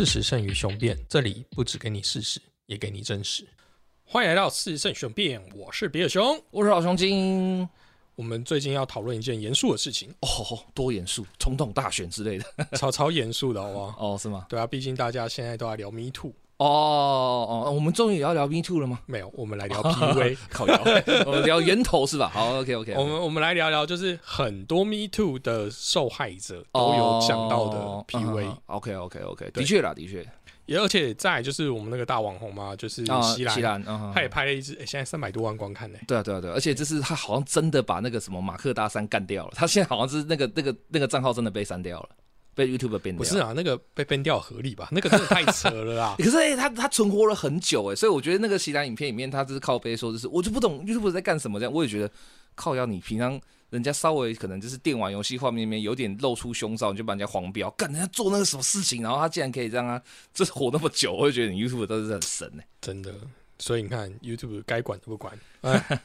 [0.00, 3.46] 事实胜于雄辩，这里不只给你事实，也给你真实。
[4.06, 6.42] 欢迎来到事实胜雄辩，我是比尔熊。
[6.50, 7.68] 我是老熊精。
[8.14, 12.44] 我们最近要讨论一件严肃的事情，哦，多严肃，总统大选之类的。
[12.78, 14.14] 超超严肃的，好不好？
[14.14, 14.46] 哦，是吗？
[14.48, 16.32] 对啊，毕竟大家现在都在聊 Me Too。
[16.64, 19.00] 哦哦，我们终于也要聊 Me Too 了吗？
[19.06, 20.78] 没有，我们来聊 PUA，靠腰，
[21.24, 22.30] 我们聊源头是吧？
[22.34, 22.94] 好，OK OK。
[22.96, 27.78] 我们我们来聊聊，就是很多 Me Too 的受害者都有讲到的
[28.08, 28.54] PUA。
[28.66, 30.26] OK OK OK，的确啦，的确。
[30.66, 35.98] 也而且在就是我们那个大网红嘛，就是啊，西兰，西兰，嗯他也拍了一支，诶现在三百多万观看呢。
[36.06, 42.08] 对啊，对啊，对啊，而且这是他好像真的把那个什么马克大山干掉了，他现在好像是那个那个那个账号真的被删掉了，
[42.66, 43.18] 被 YouTube 编掉。
[43.18, 44.88] 不是啊，那个被 ban 掉合理吧？
[44.92, 46.14] 那个真的太扯了啦！
[46.20, 52.10] 可是哎、他他存活了很久哎，所以我觉得那个西兰影片里面，他就是靠背说，就是我就不懂 YouTube 在干什么这样，我也觉得
[52.54, 60.02] 靠要你平常人家稍微可能就是电玩游戏画面里面有点露出胸罩，你就把人家黄标，干人家做那个什么事情，然后他竟然可以让他
[60.34, 62.66] 这活那么久，我就觉得你 YouTube 都是很神哎。
[62.80, 63.14] 真的，
[63.58, 65.32] 所以你看 YouTube 该管都不管，
[65.62, 66.00] 哎，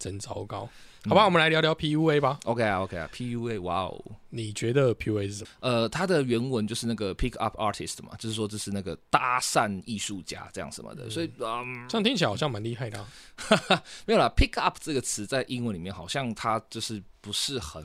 [0.00, 0.68] 真糟糕。
[1.08, 2.38] 好吧，我们来聊聊 PUA 吧。
[2.44, 5.50] OK 啊 OK 啊，PUA 哇哦，你觉得 PUA 是什么？
[5.60, 13.08] 呃，它的原文就是那个 pick up artist 嘛，就是说这是那个搭讪艺术家这样什么的，所以嗯，这样听起来好像蛮厉害的、啊。
[14.04, 17.82] 没有啦，pick up 这个词在英文里面好像它就是不是很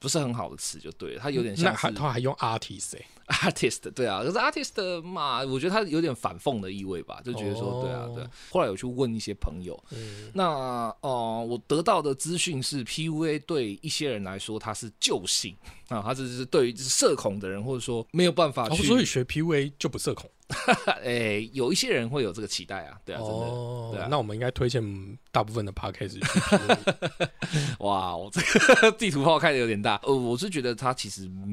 [0.00, 8.30] 不是很好的词，就对了，它有点像是还他还用 artist 哎、artist， 对啊，可是 artist 嘛，我觉得他有点反讽的意味吧，就觉得说，对啊，哦对啊。
[8.50, 15.56] 后来有去问一些朋友，嗯，那呃，我得到的资讯是，PUA 对一些人来说他是救星
[15.88, 20.28] 啊，他只是对于社恐的人，或者说没有办法哦，去，所以学 PUA 就不社恐。
[21.02, 23.34] 诶、有一些人会有这个期待啊，对啊，真的。
[23.34, 24.82] 哦，对啊那我们应该推荐
[25.30, 26.18] 大部分的 podcast。
[27.80, 28.40] 哇，我这
[28.80, 29.96] 个 地图炮开的有点大。
[30.04, 31.48] 呃，我是觉得它其实嗯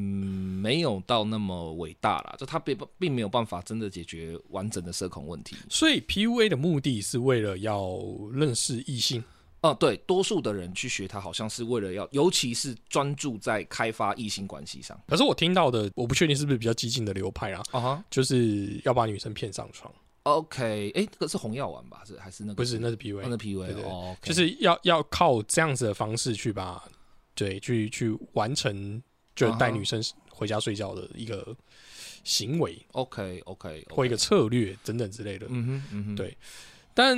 [0.62, 5.56] 没有到那么伟大啦，就它并并没有办法真的解决完整的社恐问题。
[5.70, 7.98] 所以 PUA 的目的是为了要
[8.32, 9.24] 认识异性。
[9.62, 15.00] 哦、对，多数的人去学它，好像是为了要，尤其是专注在开发异性关系上。
[15.08, 22.02] 可是我听到的，我不确定是不是比较激进的流派啊，啊哈就是要把女生骗上床，，OK，哎，这个是红药丸吧？
[22.08, 22.56] 是还是那个？
[22.56, 26.84] 不是，那是哦那对哦就是要要靠这样子的方式去把
[27.36, 29.02] 对去去完成，
[29.36, 31.56] 就是带女生回家睡觉的一个
[32.24, 35.46] 行为 OK OK 或一个策略等等之类的。
[35.50, 36.36] 嗯哼嗯哼，对
[36.94, 37.18] 但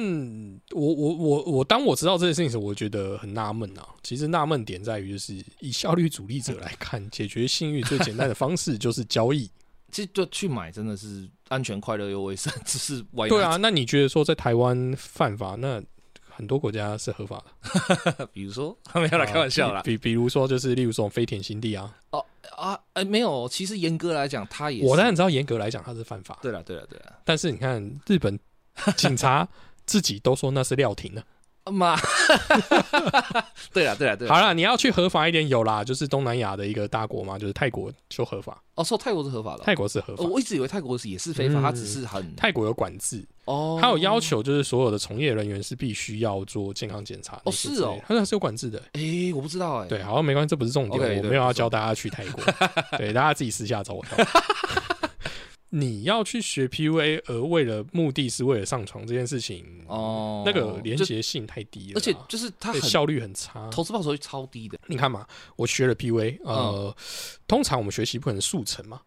[0.71, 3.87] 我我我我当我知道这件事情时，我觉得很纳闷啊。
[4.03, 9.49] 其实纳闷点在于，就是以效率主义者来看，解决性欲最简单的方式就是交易。
[9.91, 15.79] 其实就去买真的是安全、快乐又卫生， 只是 why 对啊，那你觉得说在台湾犯法，那
[16.27, 17.43] 很多国家是合法
[18.17, 18.25] 的？
[18.33, 19.83] 比如说他没有啦，开玩笑啦。
[19.83, 22.25] 比比比如说，就是例如说飞田新地啊，哦
[22.57, 28.39] 啊，哎，没有，其实严格来讲，它也是我当然知道严格来讲它是犯法，对了，对了，对了，但是你看日本
[28.97, 29.47] 警察
[29.85, 31.23] 自己都说那是廖婷的。
[31.71, 31.95] 妈，
[33.71, 40.21] 对了，对了，对了，好了，你要去合法一点，有啦，就是东南亚的一个大国嘛，就是泰国就合法，哦，说泰国是合法的哦，泰国是合法。
[40.21, 47.39] 呃，我一直以为泰国是也是非法，嗯它只是很泰国有管制，哦，它有要求，就是所有的从业人员是必须要做健康检查。
[47.45, 47.97] 哦是哦。
[48.05, 48.77] 它那是有管制的。
[48.91, 52.43] 哎，我不知道哎，对，好像没关系，这不是重点我没有要教大家去泰国，
[52.99, 54.17] 对，大家自己私下找我跳。
[55.75, 63.67] 你要去学 PUA，而为了目的是为了上床这件事情，哦，那个连就结性太低了，而且就是它效率很差。
[63.71, 65.25] 投资报酬率超低的，你看嘛，
[65.55, 66.95] 我学了 PUA，呃，
[67.47, 69.01] 通常我们学习不可能速成嘛，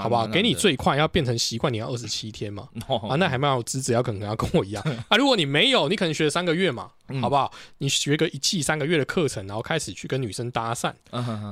[0.00, 0.22] 好不好？
[0.22, 2.68] 蛮给你最快要变成习惯，你要二十七天嘛。
[2.86, 5.16] 哦啊，那还蛮有资质，要可能要跟我一样 啊。
[5.16, 7.52] 如果你没有，你可能学了三个月嘛，嗯好不好？
[7.78, 10.92] 你学个一季三个月的课程，然后开始去跟女生搭讪，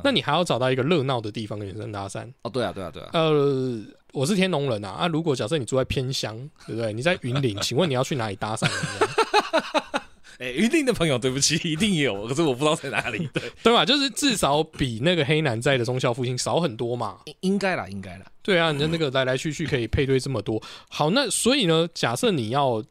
[0.04, 2.30] 那你还要找到一个热闹的地方跟女生搭讪。
[2.42, 3.80] 哦，对啊，对啊，对啊，呃，
[4.12, 6.92] 我是天龙人啊，啊，如果假设你住在偏乡，对不对？
[6.92, 8.68] 你在云林， 请问你要去哪里搭讪？
[10.38, 13.84] 哎，云林的朋友，对不起， 一定有，可是我不知道在哪里，对，对吧？
[13.84, 17.18] 就是至少比那个黑男在的中校附近少很多嘛。
[17.26, 20.62] 应应该啦，应该啦，对啊，你的那个来来去去可以配对这么多。
[20.88, 22.82] 好，那所以呢，假设你要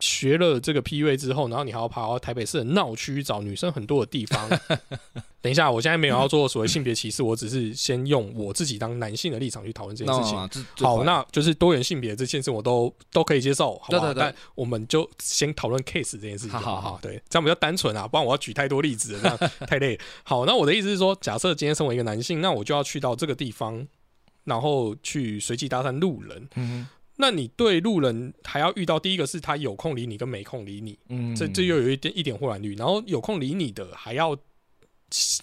[0.00, 4.48] 学了这个 PUA 之后，然后你还要跑到台北市的闹区找女生很多的地方。
[5.42, 10.66] 等一下，我现在没有要做所谓性别歧视，我只是先用我自己当男性的立场去讨论这件事情。
[10.84, 14.00] 好，那就是多元性别这件事我都都可以接受，好不好？
[14.00, 19.98] 对对对但我们就先讨论 case 这件事情好，好好好对，这样比较单纯啊，不然我要举太多例子了，这样 太累。
[20.24, 23.86] 好，那我的意思是说，假设今天身为一个男性，那我就要去到这个地方，
[24.44, 26.48] 然后去随机搭讪路人。
[26.56, 26.86] 嗯
[27.20, 34.36] 那你对路人还要遇到第一个是他有空理你跟没空理你，嗯，这这又有一点一点豁然率，然后有空理你的还要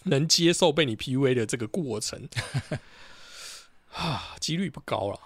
[0.03, 2.27] 能接受被你 PUA 的这个过程，
[3.93, 5.19] 啊，几率不高了。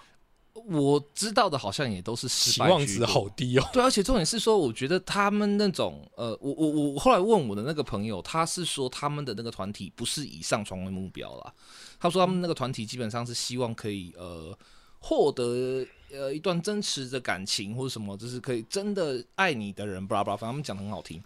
[0.66, 3.68] 我知道的好像也都是失期望值好低哦。
[3.72, 11.52] 对，而且重点是说，我觉得他们那种呃，我我我后来问我的那个朋友，他是说他们的那个团体不是以上床为目标啦，
[11.98, 14.56] 他说他们那个团体基本上是希望可以呃
[15.02, 21.20] 获得呃一段真实的感情或者什么，就是可以真的爱你的人，巴拉巴拉，反正他们讲的很好听。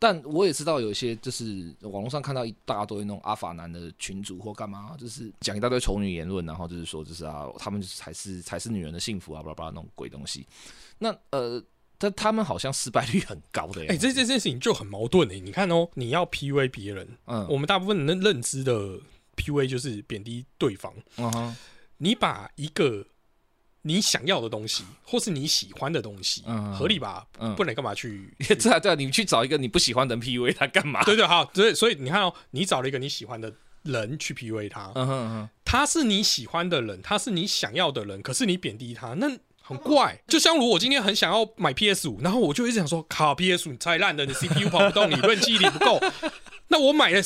[0.00, 10.46] 但我也知道有一些就是网络上看到一大堆那种阿法男的群主或干嘛，就是讲一大堆丑女言论，然后就是说就是啊，他们才是才是女人的幸福啊，巴拉巴拉那种鬼东西。
[10.98, 11.60] 那呃，
[11.98, 13.98] 但他们好像失败率很高的哎、耶。
[13.98, 19.00] 这这件事情就很矛盾哎、你看哦，你要 PUA 别人，嗯我们大部分人认知的
[19.36, 20.94] PUA 就是贬低对方。
[21.16, 21.56] 嗯哼
[22.00, 23.04] 你把一个
[23.82, 27.26] 你想要的东西，或是你喜欢的东西，嗯合理吧？
[27.38, 28.32] 嗯不然干嘛去？
[28.38, 31.02] 对啊对啊，你去找一个你不喜欢的人 PUA 他干嘛？
[31.04, 33.52] 对对，好，对，所以你看哦，你找了一个你喜欢的
[33.82, 39.28] 人去 PUA 他，嗯哼嗯哼，他是你喜欢的人，他是你想要的人，可是你贬低他，那
[39.62, 40.20] 很怪。
[40.26, 46.00] 就像如果我今天很想要买 PS 五，然后我就一直想说，靠 PS 五太烂了，你 CPU 跑不动，你论记忆力不够，
[46.68, 47.20] 那我买了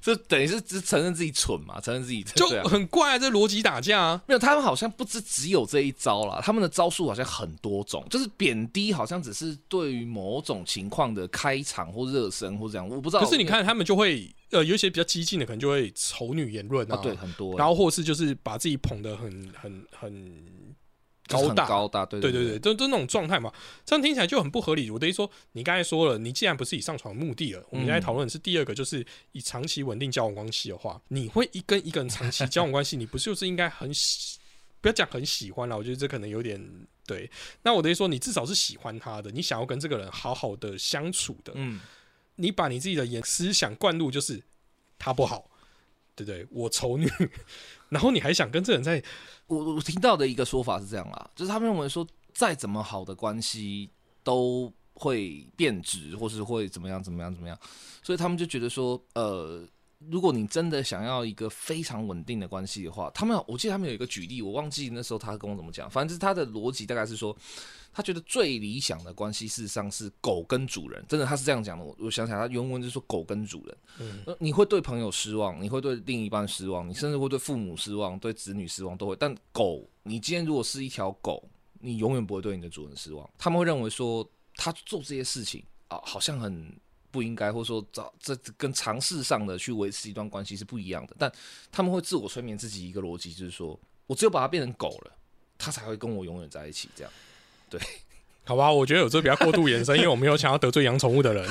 [0.00, 4.22] 这等于是只承认自己蠢嘛，承认自己就很怪啊，这逻辑打架啊。
[4.26, 13.22] 没有，他们好像不只只有这一招啦，他们的招数好像很多种，就是贬低好像只是对于某种情况的开场或热身或这样，我不知道。
[13.22, 20.36] 可是你看他们就会，呃，有一些比较激进的，可能就会丑女言论啊，对，很多，然后或是就是把自己捧得很很很
[21.26, 23.52] 高大，高大，对对对对对，都都那种状态嘛，
[23.84, 24.90] 这样听起来就很不合理。
[24.90, 34.38] 我等于说，你刚才说了，你既然不是以上床的目的了，我们现在讨论的是第二个，就是以长期稳定交往关系的话，你会一跟一个人长期交往关系， 你不是就是应该很喜，
[34.80, 36.60] 不要讲很喜欢了，我觉得这可能有点
[37.06, 37.30] 对。
[37.62, 41.80] 那我等于说，你至少是喜欢他的，你想要跟这个人好好的相处的，嗯，
[42.36, 44.42] 你把你自己的言思想灌入，就是
[44.98, 45.50] 他不好，
[46.14, 46.46] 对不对？
[46.50, 47.10] 我丑女，
[47.88, 49.02] 然后你还想跟这人在
[49.46, 53.88] 我我听到的一个说法是这样啦，就是他们认为说，再怎么好的关系
[54.22, 57.58] 都会变质，或是会怎么样怎么样怎么样，
[58.02, 59.62] 所以他们就觉得说，呃，
[59.98, 67.36] 如果你真的想要一个非常稳定的关系的话，他们我记得他们有一个举例，我忘记那时候他跟我怎么讲，反正就是他的逻辑大概是说，
[67.92, 71.84] 他觉得最理想的关系事实上是狗跟主人，真的他是这样讲的。
[71.84, 79.16] 我我想起来，他原文就是说狗跟主人，嗯呃你会对朋友失望，你会对另一半失望，你甚至会对父母失望，对子女失望都会。
[79.16, 81.48] 但狗，你今天如果是一条狗，
[81.80, 83.28] 你永远不会对你的主人失望。
[83.38, 86.70] 他们会认为说，他做这些事情啊，好像很
[87.16, 91.16] 不应该，或者说找这这跟尝试上的去维持一段关系是不一样的。
[91.18, 91.32] 但
[91.72, 95.12] 他们会自我催眠自己一个逻辑，就是说我只有把它变成狗了，
[95.56, 96.90] 它才会跟我永远在一起。
[96.94, 97.12] 这样。
[97.70, 97.80] 对
[98.44, 101.44] 好吧，我觉得有这比较过度延伸，因为我没有想要得罪养宠物的人。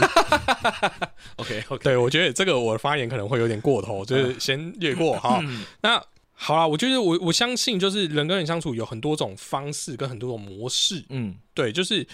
[1.38, 5.44] OK OK，对，我觉得这个我的发言可能会有点过头，就是先略过哈。
[5.82, 6.02] 那
[6.32, 11.04] 好啦，我觉得我我相信，就是人跟人相处有很多种方式跟很多种模式。
[11.10, 12.08] 嗯对，就是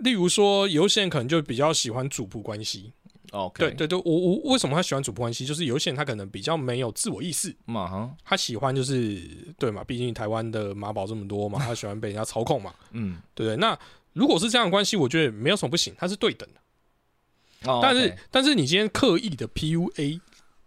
[0.00, 2.92] 例如说，有些人可能就比较喜欢主仆关系。
[3.32, 5.46] ，OK，对对对，我我为什么他喜欢主仆关系？
[5.46, 9.20] 就是有些人他可能比较没有自我意识，嘛哈，他喜欢就是
[9.58, 13.56] 对嘛，毕竟台湾的马宝这么多嘛， 他喜欢被人家操控嘛，嗯，对不对？
[13.56, 13.78] 那
[14.12, 17.70] 如果是这样的关系，我觉得没有什么不行，它是对等的。
[17.70, 20.20] 哦但是但是你今天刻意的 PUA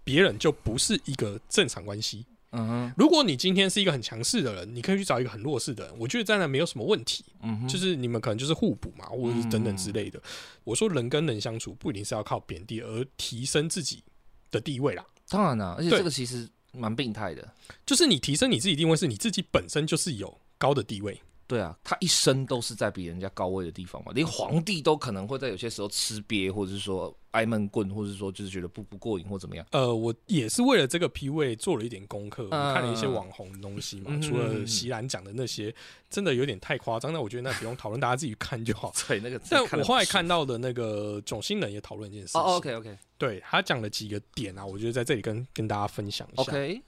[0.04, 2.26] 别人，就不是一个正常关系。
[2.56, 10.22] 嗯哼，如果你今天是一个很强势的人，你可以去找一个很弱势的人，我觉得这样没有什么问题，嗯哼，就是你们可能就是互补嘛，或者是等等之类的。
[10.64, 14.04] 我说人跟人相处不一定是要靠贬低而提升自己
[14.52, 17.54] 的地位啦，当然啦，而且这个其实蛮病态的。
[17.86, 21.20] 就是你提升你自己定位，是你自己本身就是有高的地位。
[21.46, 29.66] 对啊，他一生都是在比人家高位的地方嘛，连皇帝都可能会在有些时候吃瘪，或者是说挨闷棍，或者是说就是觉得不不过瘾或怎么样。
[29.72, 35.74] 呃，我也是为了这个 P 位做了一点功课，看了一些网红的东西嘛，嗯除了席兰讲的那些，
[36.10, 38.94] 真的有点太夸张，那我觉得那不用讨论，大家自己看就好。
[39.08, 46.44] 对，那个但我后来看到的那个囧星人也讨论一件事情，哦，OK OK 对他讲了几个点啊，我觉得在这里跟跟大家分享一下。
[46.44, 46.82] OK，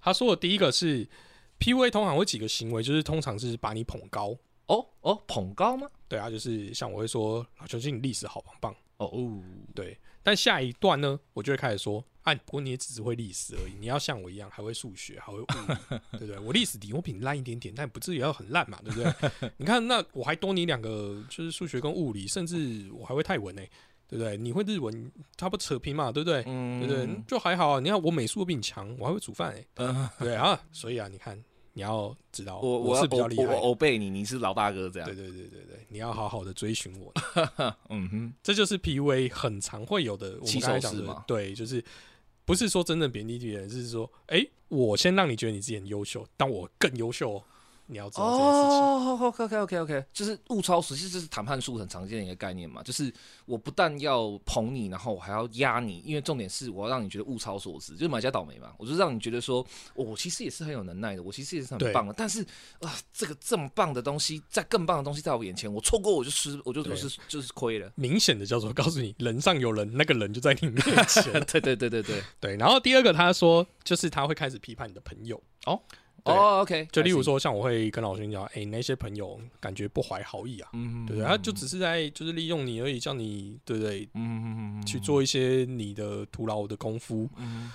[0.00, 1.06] 他说的第一个是
[1.58, 4.36] P U A 通常会几个行为，就是通常是把你捧高，
[4.66, 5.88] 哦哦，捧高吗？
[6.08, 9.42] 对啊，就是像我会说老球星你历史好棒棒，哦哦，
[9.74, 9.98] 对。
[10.22, 16.38] 但下一段呢，我就会开始说，啊，不过你也只是会历史而已，你要像我一样还会数学，还会物理， 对不对？
[16.40, 19.50] 我历史底我比你烂一点点，但不至于要很烂嘛，对不对？
[19.56, 23.62] 你看，那我还多你两个，就是数学跟物理，甚至我还会泰文呢、
[24.06, 24.36] 对不对？
[24.36, 26.42] 你会日文，差不多扯平嘛，对不对？
[26.46, 27.22] 嗯对不对？
[27.26, 27.80] 就还好啊。
[27.80, 30.60] 你看我美术比你强，我还会煮饭哎、 嗯，对啊。
[30.72, 31.42] 所以啊，你看
[31.78, 35.14] 你要知道，我我是比较厉害的我我欧贝你，你是老大哥这样对。
[35.14, 37.12] 对对对对，你要好好的追寻我，
[37.88, 40.36] 嗯哼，这就是 PUA 很常会有的。
[40.40, 41.84] 我起们刚才讲手式嘛，的对，就是
[42.44, 47.44] 不是说真正贬低别人，是说，哎、我先让你觉得你自己很优秀，但我更优秀、哦。
[47.88, 48.78] 你要知道这件事情。
[48.78, 52.82] 哦，OK OK OK OK，就是物超所值，这是谈判术很常见的一个概念嘛。
[52.82, 53.12] 就是
[53.46, 58.72] 我不但要捧你，然后我还要压你，因为重点是我要让你觉得物超所值，就是买家倒霉嘛。
[58.78, 59.60] 我就让你觉得说，
[59.94, 62.12] 哦我其实也是很有能耐的，我其实也是很棒的。
[62.12, 62.42] 但是
[62.80, 67.90] 啊，这个这么棒的东西，在更棒的东西在我眼前，我错过我就失，我就对就是就是亏了。
[67.94, 71.32] 明显的叫做告诉你，人上有人，那个人就在你面前。
[71.46, 72.22] 对对对对对。
[72.40, 75.78] 对，然后第二个他说，就是他会开始批判你的朋友，对
[76.28, 81.28] 哦，OK，就例如说，像我会跟老师讲，哎、那些朋友感觉不怀好意啊，嗯，对不对？
[81.28, 84.08] 他就只是在就是利用你而已，叫你对不对？
[84.14, 87.72] 嗯去，做一些你的徒劳的功夫，嗯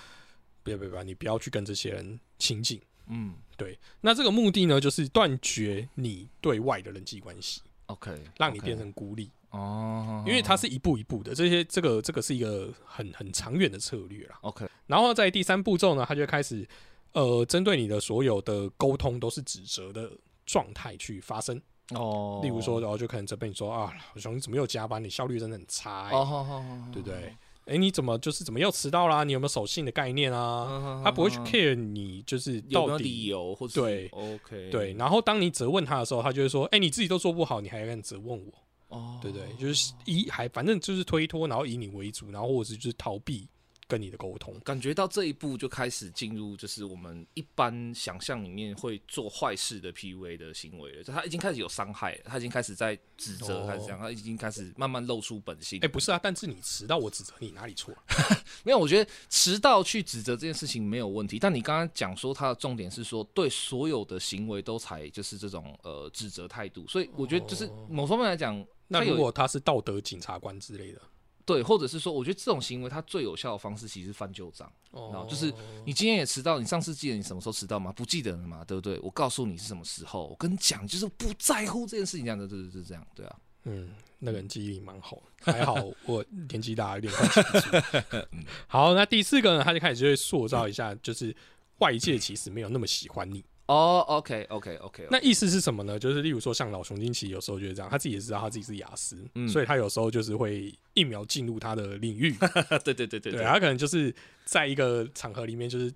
[0.62, 2.80] 别别别，你不要去跟这些人亲近。
[3.08, 3.34] 嗯。
[3.56, 14.36] 对，那这个目的呢，就是断绝你对外的人际关系，，OK，让你变成孤立，哦，因为它是一步一步的，这些这个这个是一个很很长远的策略啦。
[14.40, 16.66] OK，然后在第三步骤呢，他就会开始
[17.14, 20.10] 呃，针对你的所有的沟通都是指责的
[20.46, 21.60] 状态去发生。
[21.94, 25.02] 哦，例如说，然后就可能责备你说啊，老兄你怎么又加班？
[25.02, 27.34] 你效率真的很差、欸，哦，好好好，对不对？
[27.66, 29.24] 哎、你怎么就是怎么又迟到啦？
[29.24, 30.66] 你有没有守信的概念啊？
[30.68, 31.02] 嗯？
[31.02, 38.52] 他不会去嗯 care 你就是有没有到底理由，或者对，OK，对，然后当你责问他的时候，他就会说：“哎、你自己都做不好，你还敢责问我？”
[38.94, 39.42] 哦，对对？
[39.58, 43.48] 就是以还反正就是推脱，然后以你为主，然后或者是就是逃避
[43.86, 44.58] 跟你的沟通。
[44.60, 51.02] 感觉到这一步就开始进入，就是我们一般想象里面会做坏事的 PUA 的行为了。
[51.02, 55.78] 就他已经开始有伤害了，他已经开始在指责，哦开始这样，他已经开始慢慢露出本性。
[55.82, 58.02] 哎、不是啊，但是你迟到，我指责你哪里错了？
[58.64, 71.00] 没有，我觉得迟到去指责这件事情没有问题，但你刚刚讲说他的重点是说对所有的行为都采就是这种呃指责态度，所以我觉得就是哦某方面来讲，那如果他是道德警察官之类的，
[71.46, 74.70] 对，或者是说，我觉得这种行为它最有效的方式其实是翻旧账。
[74.92, 75.52] 哦就是
[75.84, 77.92] 你今天也迟到，你上次记得你什么时候迟到吗？
[77.92, 78.98] 不记得了嘛，对不对？
[79.00, 83.36] 我告诉你是什么时候，我跟你讲，就是不在乎这件事情，这样的，对对对，这样，对啊。
[83.64, 85.74] 嗯，那个人记忆力蛮好，还好
[86.06, 88.26] 我年纪大，有点快记不住。
[88.68, 91.34] 好，那第四个呢，他就开始就会塑造一下，就是
[91.78, 93.44] 外界其实没有那么喜欢你。
[93.66, 95.98] 哦，OK，OK，OK，那意思是什么呢？
[95.98, 102.34] 就是例如说，像老熊金奇有时候就是这样，他自己也知道他自己是雅思，嗯所以他有时候就是会一秒进入他的领域。
[102.84, 105.90] 对对对对对，他可能就是在一个场合里面，就是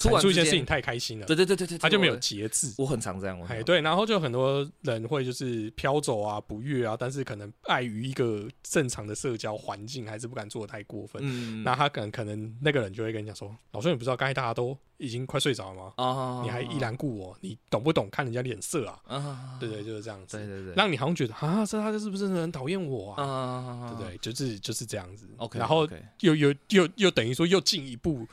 [0.00, 2.72] 突然之间阐述一件事情太开心了，对对对对对，他就没有节制。
[2.78, 11.20] 我很常这样，哎，对，然后就很多人会就是飘走啊、不悦啊，但是可能碍于一个正常的社交环境，还是不敢做的太过分。
[11.22, 15.92] 嗯，那他可能可能那个人就会跟你讲说：“老兄，你不知道刚才大家都已经快睡着了吗？
[15.96, 23.22] 啊你还依然顾我，你懂不懂看人家脸色啊？”啊，对对，就是这样子，对对对，让你好像觉得啊，这他是不是很讨厌我啊？
[23.22, 24.16] 啊，对不对？
[24.18, 25.28] 就是就是这样子。
[25.36, 25.86] ？OK，然后
[26.20, 28.26] 又又又又等于说又进一步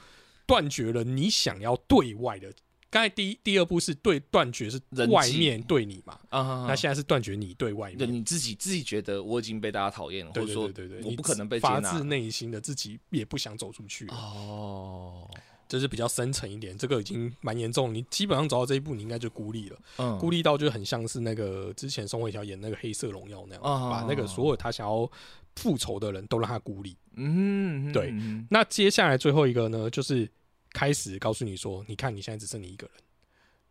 [0.48, 2.52] 断绝了你想要对外的。
[2.90, 7.98] 刚才第一第二步是对断绝是人外面对你嘛，啊，那现在是断绝你对外面。
[7.98, 15.30] 对你自己自己觉得我已经被大家讨厌了，说对对对，你我不可能被发自内心的自己也不想走出去，哦，
[15.68, 17.94] 这是比较深层一点，这个已经蛮严重。
[17.94, 25.12] 你基本上走到这一步，你应该就孤立了，嗯孤立到就很像是那个之前宋慧乔演那个《黑色荣耀》那样，啊把那个所有他想要
[25.58, 26.96] 复仇的人都让他孤立。
[27.16, 30.30] 嗯，对嗯那接下来最后一个呢，就是
[30.72, 32.96] 开始告诉你说，你看你现在只剩你一个人，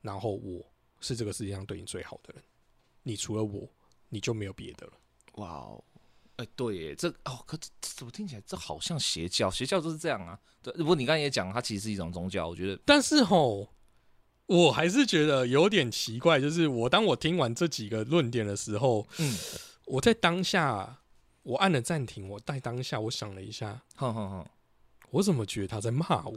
[0.02, 0.62] 然后我
[1.00, 2.42] 是这个世界上对你最好的人，
[3.02, 3.66] 你除了我，
[4.08, 4.92] 你就没有别的了。
[5.36, 5.84] 哇哦，
[6.36, 9.50] 哎、对耶，这哦，可怎么听起来这好像邪教？
[9.50, 10.38] 邪教就是这样啊。
[10.62, 13.68] 对，不过你刚才也讲，它其实是一种宗教，我觉得但是吼，
[14.46, 19.36] 我还是觉得有点奇怪，就是我当我听完这几个论点的时候，嗯，
[19.86, 20.98] 我在当下
[21.46, 24.46] 我按了暂停，我在当下我想了一下，哼哼哼。
[25.10, 26.36] 我怎么觉得他在骂我？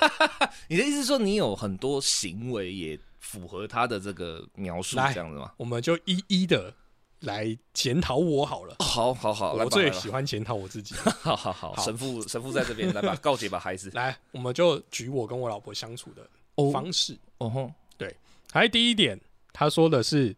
[0.68, 5.50] 你的意思是说，你有很多行为也符合他的这个描述，这样子吗？
[5.56, 6.72] 我们就一一的
[7.20, 8.76] 来检讨我好了。
[8.80, 10.94] 好好好，我最喜欢检讨我自己。
[10.96, 13.90] 好 好好，好神父神父在这边，来吧， 告诫吧，孩子。
[13.94, 17.18] 来，我们就举我跟我老婆相处的哦方式。
[17.38, 18.14] 哦对，
[18.52, 19.18] 还第一点，
[19.54, 20.36] 他说的是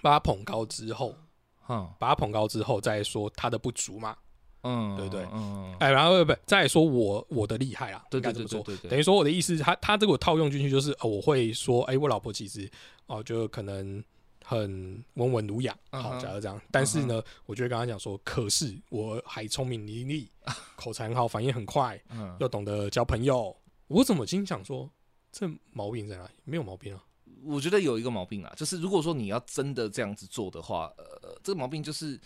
[0.00, 1.16] 把他捧高之后，
[1.70, 4.16] 哼，把他捧高之后再说他的不足嘛。
[4.62, 8.60] 嗯，对不对嗯，哎，然后不，再说我我的厉害啊，对对应该这么说。
[8.60, 12.70] 对对对对，等于说我的意思是他他这个套用进去就是，呃，我会说，哎、我老婆其实
[13.06, 14.04] 哦、就可能
[14.44, 20.28] 很温文儒雅，好，假如这样，但是呢，我就会跟他讲说，可是我还聪明伶俐，
[20.76, 23.56] 口才很好，反应很快，嗯，又懂得交朋友。
[23.88, 24.88] 我怎么经想说，
[25.32, 26.30] 这毛病在哪里？
[26.44, 27.02] 没有毛病啊。
[27.44, 32.18] 我觉得有一个毛病啊，就是如果说你要真的这样子做的话，呃，这个毛病就是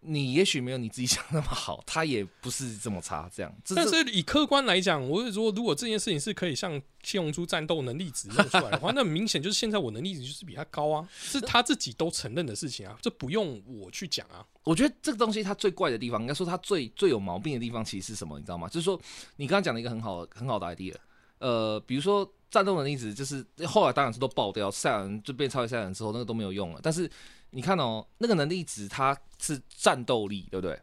[0.00, 3.54] 你也许没有你自己想那么好，他也不是这么差，这样。
[3.64, 14.44] 这但是以客观来讲，我是说，如果这件事情是可以像七龙珠战斗能力值弄出来的话，那明显就是现在我能力值就是比他高啊， 是他自己都承认的事情啊，这不用我去讲啊。
[14.64, 18.38] 我觉得这个东西它最怪的地方，应该说它最最有毛病的地方，其实是什么？
[18.38, 18.68] 你知道吗？
[18.68, 18.98] 就是说
[19.36, 20.94] 你刚刚讲了一个很好很好的 idea，
[21.38, 26.80] 呃，比如说战斗能力值，就是后来当然是都爆掉，赛亚人就变超级赛亚人之后，那个都没有用了。
[26.82, 27.10] 但是
[27.50, 30.78] 你看哦，那个能力值它是战斗力，对不对？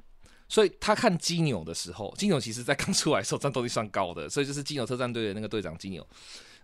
[0.50, 6.08] 所以他看基纽的时候，基纽其实在刚出来的时候战斗力算高的，所以就是基纽特战队的那个队长基纽，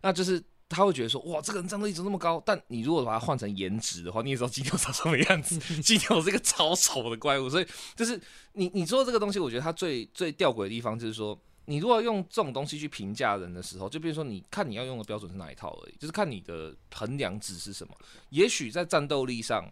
[0.02, 2.42] 那就是他会觉得说，哇，这个人战斗力怎么那么高？
[2.46, 8.18] 但你如果把它换成颜值的话，你也知道基纽长什么样子，基纽是一个超丑的怪物，所以就是
[8.54, 17.96] 你你说这个东西，我觉得它最最吊诡的地方就是说，你如果用这种东西去评价人的时候，就比如说你看你要用的标准是哪一套而已，就是看你的衡量值是什么。
[18.30, 19.70] 也许在战斗力上，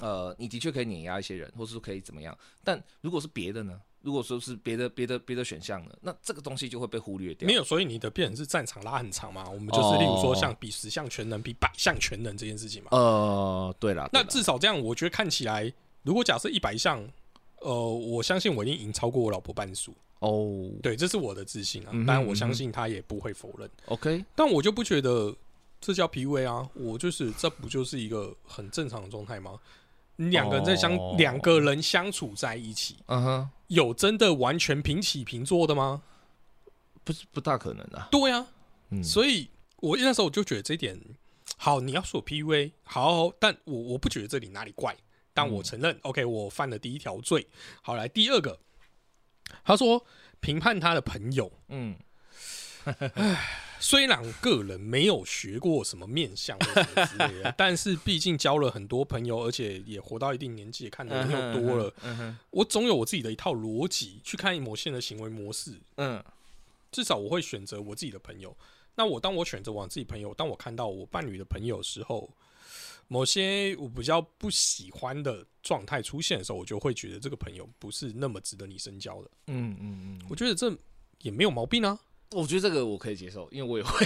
[0.00, 3.80] 呃，你的确可以碾压一些人，或是说可以怎么样，但如果是别的呢？
[4.00, 7.46] 如果说是别的别的别的选项呢，那这个东西就会被忽略掉。
[7.46, 9.48] 没有，所以你的变成是战场拉很长嘛？
[9.48, 12.90] 我们就是例如说像比十项全能、比百项全能这件事情嘛。
[12.90, 17.02] 呃，对了，那至少这样，我觉得看起来，如果假设一百项，
[17.64, 19.94] 呃，我相信我一定赢超过我老婆半数。
[20.18, 21.88] 哦，对，这是我的自信啊。
[21.92, 23.68] 嗯哼当然，我相信他也不会否认。
[23.86, 25.34] ，OK，但我就不觉得
[25.80, 29.58] 这叫 PUA 啊，我就是这不就是一个很正常的状态吗？
[30.16, 36.02] 你两个人在相哦两、个人相处在一起，嗯哼，有真的完全平起平坐的吗？
[37.02, 38.08] 不是不大可能啊。
[38.10, 38.46] 对啊，
[38.90, 40.98] 嗯，所以我那时候我就觉得这一点
[41.56, 44.96] 好，你要说我 PUA 好，但我我不觉得这里哪里怪，
[45.34, 47.46] 但我承认、OK，我犯了第一条罪。
[47.82, 48.58] 好，来第二个，
[49.64, 50.06] 他说
[50.40, 51.96] 评判他的朋友，嗯，
[53.80, 61.92] 虽然个人没有学过什么面相或什么之类的， 但是毕竟交了很多朋友，而且也活到一定年纪，也看的人又多了，
[62.50, 65.72] 我总有我自己的一套逻辑去看某些人的行为模式。
[65.96, 66.22] 嗯
[66.92, 68.56] 至少我会选择我自己的朋友。
[68.94, 72.30] 那我当我选择我自己朋友，当我看到我伴侣的朋友的时候，
[73.08, 79.30] 某些我比较不喜欢的状态出现的时候，我就会觉得这个朋友不是那么值得你深交的。
[79.46, 80.76] 嗯嗯嗯，我觉得这
[81.22, 81.98] 也没有毛病啊。
[82.30, 84.04] 我觉得这个我可以接受，因为我也会，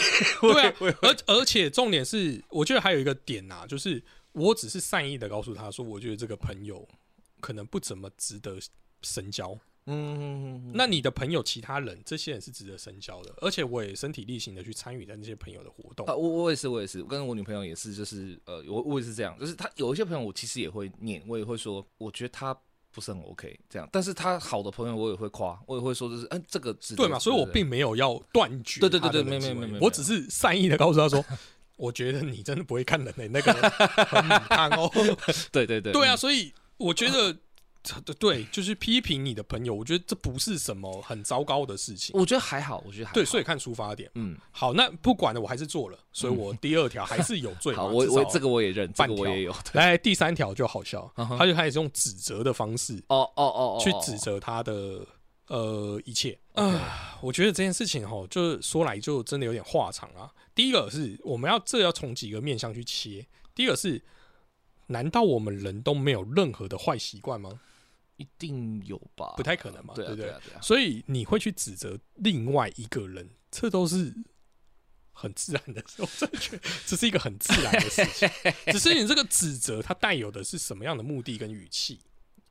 [0.53, 6.87] 对啊， 而而且重点是，我觉得还有一个点呐、就是我只是善意的告诉他说，我觉得这个朋友
[7.41, 8.59] 可能不怎么值得
[9.03, 9.59] 深交。
[9.91, 16.07] 嗯，那你的朋友其他人，这些人是值得深交的，而且我也身体力行的去参与在那些朋友的活动。
[16.07, 22.55] 啊，我我也是，我也是，我跟我女朋友也是，就是呃，我我也是这样，就是她有一些朋友，我其实也会念，我也会说，我觉得他
[22.91, 27.19] 不是很 OK 这样，但是他好的朋友，我也会夸，我也会说，就是嗯、这个值得对嘛？
[27.19, 31.25] 所以我并没有要断绝对对对对没没没没我只是善意的告诉他说，
[31.77, 33.71] 我觉得你真的不会看人诶、那个人
[34.05, 34.91] 很母汤哦。
[35.51, 37.35] 对对对对啊，，所以我觉得。
[38.05, 42.19] 对对，就是批评你的朋友，我觉得这不是什么很糟糕的事情。
[42.19, 44.11] 我觉得还好，我觉得还好对，所以看出发点。
[44.15, 47.85] 嗯，好，那不管了，我还是做了，所以我第二条还是有罪 嘛。
[47.85, 55.07] 好，我我这个我也认，这个我也有， 来第三条就好笑，他就开始用指责的方式哦哦哦哦，去哦指责他的
[55.47, 57.19] 呃一切啊。
[57.23, 60.31] 我觉得这件事情哈，就是说来就真的有点话长啊。
[60.55, 63.27] 第一个是我们要这要从几个面向去切。
[63.55, 64.03] 第一个是，
[64.89, 67.61] 难道我们人都没有任何的坏习惯吗？
[68.19, 69.33] 一定有吧？
[69.37, 70.31] 不太可能嘛，对啊不对对？
[70.31, 74.15] 啊对啊，所以你会去指责另外一个人，这都是
[75.13, 75.83] 很自然的。
[75.97, 78.29] 我真的觉得这是一个很自然的事情，
[78.73, 81.99] 只是你这个指责它带有的是什么样的目的跟语气。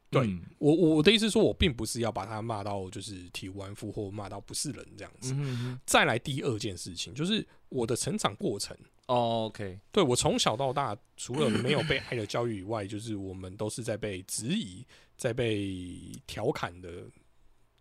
[0.09, 5.33] 对嗯我我我的意思是说，我并不是要把他骂到就是体无完肤或骂到不是人这样子。
[5.33, 8.75] 嗯哼哼再来第二件事情，就是我的成长过程。
[9.07, 14.85] 哦，OK，对我从小到大，除了没有被爱的教育以外，就是我们都是在被质疑、
[15.17, 16.89] 在被调侃的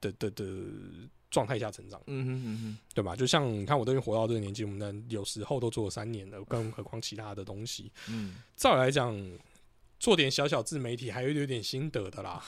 [0.01, 0.45] 的的的
[1.31, 3.15] 状态下成长，嗯哼嗯哼，对吧？
[3.15, 7.93] 就像你看，我都已经活到这个年纪，我们有时候都做了三年了，更何况其他的东西。
[8.09, 9.15] 嗯，照理来讲，
[10.01, 12.43] 做点小小自媒体还有有点心得的啦。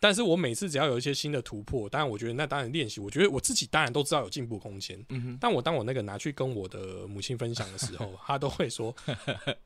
[0.00, 4.98] 但是我每次只要有一些新的突破，当然我觉得那当然练习，我觉得我自己当然都知道有进步空间。
[5.10, 8.94] 嗯哼，但我当我那个拿去跟我的母亲分享的时候， 她都会说：“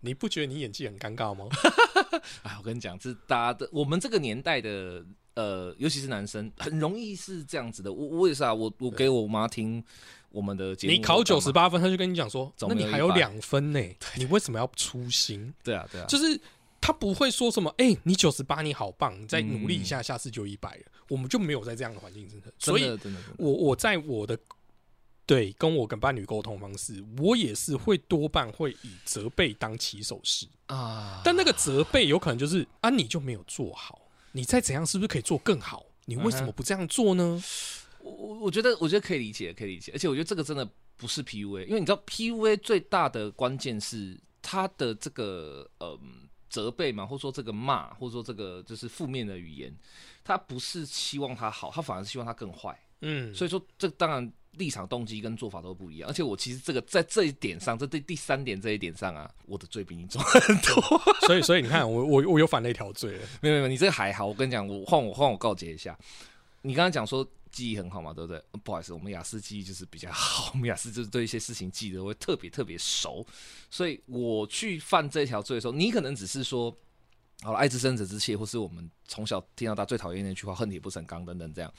[0.00, 1.46] 你不觉得你演技很尴尬吗
[2.42, 7.92] 哎，我跟你讲，这是大家的，我们这个年代的，呃，尤其是男生，很容易是这样子的。
[7.92, 9.82] 我我也是啊，我我给我妈听
[10.30, 13.80] 我们的？”节目，你考九十八，分，她就跟你讲说：“怎么有那你还有两分呢，
[14.18, 16.40] 你为什么要粗心对啊对啊，？”就是
[16.84, 22.84] 他不会说什么：“哎、你九十八，你好棒，你再努力一下，下次就一百了。”我们就没有在这样的环境生存，所以
[23.38, 24.38] 我我在我的
[25.24, 30.46] 对跟我跟伴侣沟通方式，我也是会多半会以责备当起手式。
[30.66, 35.86] 啊，但那个责备有可能就是啊，你就没有做好，你再怎样是不是可以做更好？
[36.04, 37.42] 你为什么不这样做呢？
[38.00, 45.98] 我我我觉得我觉得可以理解，可以理解，而且我觉得这个真的不是 PUA，因为你知道 PUA 最大的关键是它的这个呃
[46.54, 49.74] 责备嘛，或者说这个骂，或者说这个就是负面的语言，
[50.22, 52.78] 他不是希望他好，他反而是希望他更坏。
[53.00, 56.08] 嗯，所以说这当然立场、动机跟做法都不一样。
[56.08, 60.80] 而且我其实这个在这一点上，这第第三点这一点上啊，我的罪比你重很多。
[61.26, 63.26] 所以所以你看，我我我又犯了一条罪了。
[63.40, 64.24] 没有没有，你这个还好。
[64.26, 65.98] 我跟你讲，我换我换我告诫一下，
[66.62, 68.42] 你刚刚讲说记忆很好嘛，对不对？
[68.64, 73.24] 不好意思，我们雅思记忆就是比较好， 我们雅思就是对一些事情记得会特别特别熟。
[73.70, 76.76] 所以我去犯这条罪的时候，你可能只是说，
[77.42, 81.72] 好了，爱之深者之切，或是我们从小听到大最讨厌那句话“恨铁不成钢”等等这样。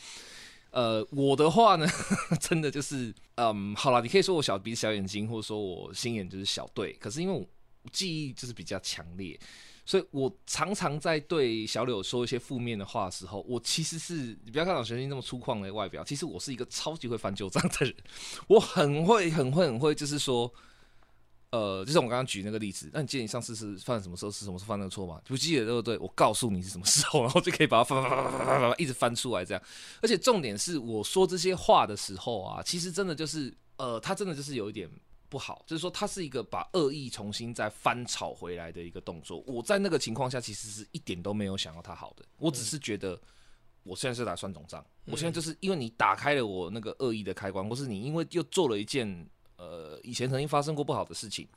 [0.72, 1.88] 呃，我的话呢，
[2.40, 6.94] 真的就是，嗯，好了，你可以说我小鼻子小眼睛，或者说我心眼就是小，对。
[6.94, 7.46] 可是因为我
[7.92, 9.40] 记忆就是比较强烈，
[9.86, 17.96] 所以我常常在对小柳说一些负面的话的时候，我其实是你不要看到学生那么粗犷的外表，其实我是一个超级会翻旧账的人，
[18.48, 20.52] 我很会很会很会，就是说。
[21.52, 25.22] 呃，就像我刚刚举那个例子，那你记得你上次是犯什么时候是什么时候犯那个错吗？
[25.26, 25.98] 不记得对不对？
[26.00, 29.64] 我告诉你是什么时候，然后就可以把它翻翻翻翻翻一直翻出来这样。
[30.02, 34.90] 而且重点是我说这些话的时候啊，其实真的就是呃，他真的就是有一点
[35.30, 39.44] 不好，就是说它是一个把恶意重新再翻炒回来的一个动作。
[39.48, 43.20] 我在那个情况下其实是一点都没有想要它好的，我只是觉得
[43.84, 49.28] 我现在是来算总账，我现在就是因为你打开了我那个恶意的开关，或是你因为又做了一件。
[49.58, 51.48] 呃，以前曾经发生过不好的事情，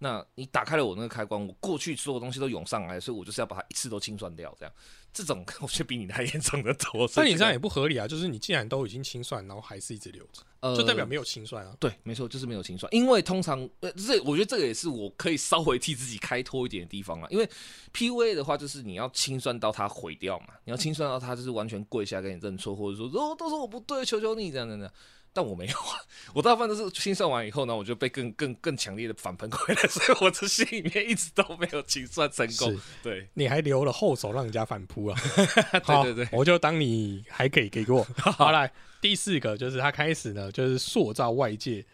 [0.00, 4.54] 那你打开了我那个开关，我过去所有东西都涌上来，所以我就是要把它一次都清算掉。
[4.58, 4.72] 这样，
[5.12, 7.08] 这种我觉得比你还严重的多。
[7.16, 8.06] 那你这样也不合理啊！
[8.06, 11.74] 就是你既然都已经清算，然后还是一直留着，就代表没有清算啊。
[11.80, 12.92] 对，没错，就是没有清算。
[12.94, 17.26] 因为通常，呃，这我觉得这个也是我可以稍微替自己开脱一点的地方啊。
[17.28, 17.48] 因为
[17.92, 24.92] P U A 的话，就是你要清算到它毁掉嘛，你要清算到它就是完全跪下跟你认错，或者说哦，都是我不对，求求你这样的。
[25.32, 26.00] 但我没有啊，
[26.34, 32.76] 我大部分都是清算完以后呢，我就被更更更强烈的反喷回来， 所以我这心里面一直都没有清算成功。
[33.02, 35.20] 对，你还留了后手让人家反扑啊？
[35.86, 38.06] 对对对，我就当你还可以给过。
[38.18, 41.84] 好来，第四个就是他开始呢，就是塑造外界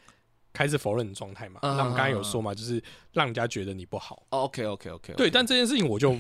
[0.52, 1.60] 开始否认的状态嘛。
[1.62, 4.24] 那我们刚才有说嘛，就是让人家觉得你不好。
[4.30, 5.12] OK OK OK。
[5.14, 6.18] 对，但这件事情我就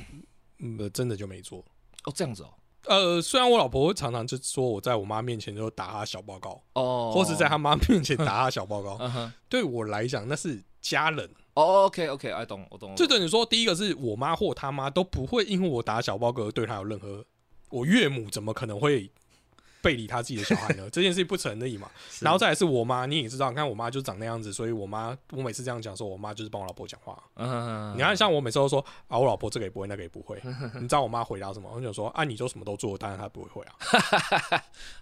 [0.58, 1.64] 嗯真的就没做。
[2.04, 2.52] 哦，这样子哦。
[2.86, 8.98] 呃，虽然我老婆常常就说我在我妈面前就打她小报告哦，或是在她妈面前打她小报告，
[9.48, 11.28] 对我来讲那是家人。
[11.54, 12.94] 哦，OK OK，I 懂，我懂。
[12.96, 17.24] 就等于说，第一个是我妈或他妈都不会因为我打小报告对她有任何，
[17.70, 19.10] 我岳母怎么可能会？
[19.84, 20.88] 背离他自己的小孩呢？
[20.90, 21.90] 这件事情不成立嘛？
[22.20, 27.22] 然后再来是我妈，你也知道，你看我妈就长那样子，所以我妈我每次这样讲说，我妈就是帮我老婆讲话。
[27.36, 30.40] 嗯，你看像我每次都说啊，我老婆这个也不会，那个也不会。
[30.80, 31.70] 你知道我妈回答什么？
[31.70, 33.74] 我就说啊，你就什么都做，当然她不会会啊。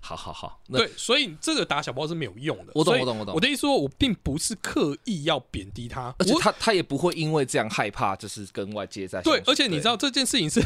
[0.01, 2.73] 好 好好，对，所以这个打小包是没有用的。
[2.75, 3.35] 我懂，我懂，我懂。
[3.35, 9.41] 我的意思说，我并不是刻意要贬低他，而且他他也不会因为这样害怕，就是跟外界在对。
[9.47, 10.61] 而且你知道这件事情是。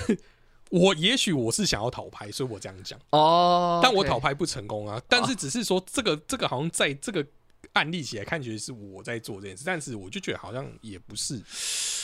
[0.70, 3.81] 我也许我是想要讨拍，所以我这样讲哦。
[3.83, 5.00] 但我讨拍不成功啊。
[5.09, 7.24] 但是只是说，这个这个好像在这个
[7.72, 11.40] 案例起来看起来是我在做这件事，但是我就觉得好像也不是，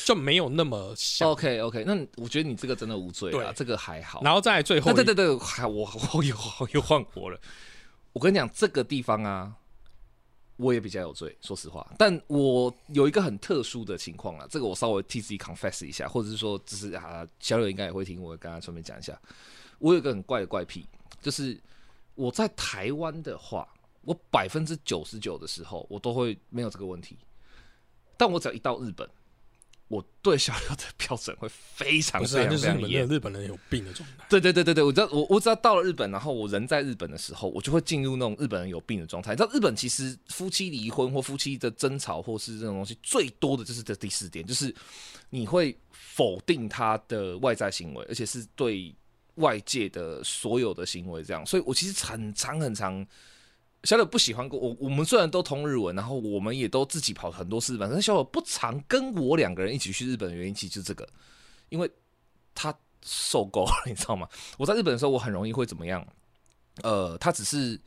[0.05, 1.29] 就没有那么像。
[1.29, 4.23] OK OK，那我觉得你这个真的无罪啊，这个还好。
[4.23, 6.37] 然后在最后，对对对，还我我又
[6.73, 7.41] 又换活了。
[8.13, 9.55] 我跟你讲，这个地方啊。
[10.63, 19.21] 我也比较有罪，说实话，但我有一个很特殊的情况啊，这个我稍微替自己 confess 一下，或者是说，只是啊，小柳应该也会听我刚刚顺便讲一下，
[19.79, 20.87] 我有一个很怪的怪癖，
[21.21, 21.61] 就是
[22.15, 23.69] 我在台湾的话，
[24.03, 27.19] 我百分之九十九的时候，我都会没有这个问题，
[28.17, 29.09] 但我只要一到日本。
[29.89, 33.07] 我对小刘的标准会非常非常非常严。
[33.07, 34.25] 日本人有病的状态。
[34.29, 39.33] 对对对对对，我知道，我我知道到了日本，然后我人在日本的时候，我就会进入那种日本人有病的状态。
[39.33, 44.75] 你知道，日本其实夫妻离婚或夫妻的争吵或是这种东西，最多的就是这第四点，就是
[45.29, 48.95] 你会否定他的外在行为，而且是对
[49.35, 51.45] 外界的所有的行为这样。
[51.45, 53.07] 所以我其实很长很长。
[53.85, 61.09] 小柳不喜欢跟我，我们虽然都通日文，然后我们也都自己跑很多次日本，但小柳不常跟我两个人一起去日本的原因，其实就这个，
[61.69, 61.91] 因为
[62.55, 64.29] 他受够了， 你知道吗？
[64.59, 66.07] 我在日本的时候，我很容易会怎么样？
[66.83, 67.81] 呃，他只是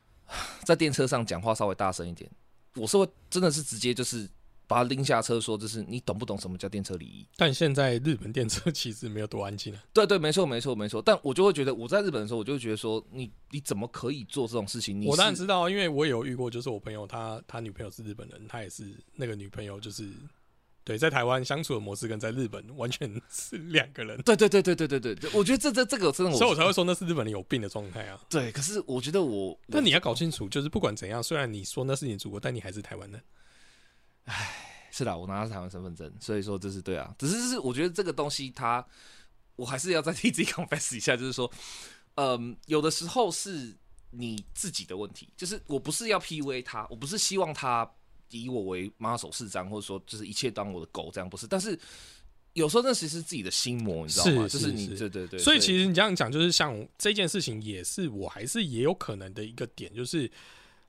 [0.64, 2.30] 在电车上讲话稍微大声一点，
[2.74, 4.28] 我是会真的是直接就是。
[4.66, 7.26] 把他拎下车，说就是你懂不懂什么叫电车礼仪。
[7.36, 11.02] 但现在日本电车其实没有多安静啊，对对，没错，没错，没错。
[11.02, 15.00] 但我就会觉得我在日本的时候，我就觉得说你你怎么可以做这种事情。
[15.00, 20.08] 你我当然知道，因为我也有遇过，就是我朋友他他女朋友是日本人，他也是那个女朋友，就是
[20.82, 24.20] 对，在台湾相处的模式跟在日本完全 是两个人。
[24.22, 26.32] 对对对对对对对，我觉得这这这个真的。
[26.36, 28.20] 所以我才会说那是日本人有病的状态啊。
[28.28, 33.20] 对，可是我觉得我，但你要搞清楚，就是不管怎样，虽然你说那是你的祖国，但你还是台湾人。
[34.90, 37.14] 是的，我拿的是台湾身份证，所以说这是对啊。
[37.18, 38.84] 只是是我觉得这个东西它，
[39.56, 41.50] 我还是要再 替自己 confess 一下，就是说，
[42.14, 43.76] 嗯，有的时候是
[44.10, 47.88] 你自己的问题，就是我不是要 PUA 他，我不是希望他
[48.30, 51.46] 以我为马首是瞻，或者说就是一切当我的狗这样，不是。
[51.46, 51.78] 但是
[52.52, 54.48] 有时候那其实是自己的心魔，你知道吗？
[54.48, 55.40] 是就是你对对对。
[55.40, 60.30] 所以其实你这样讲，就是像这件事情，也是我还是也有可能的一个点，就是